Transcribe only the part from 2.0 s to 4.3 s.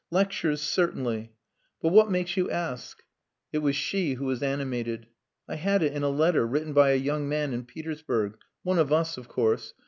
makes you ask?" It was she who